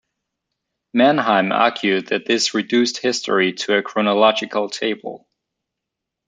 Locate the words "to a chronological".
3.53-4.67